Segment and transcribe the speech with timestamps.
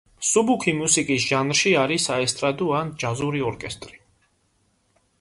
[0.21, 3.99] მსუბუქი მუსიკის ჟანრში არის საესტრადო ან ჯაზური ორკესტრი.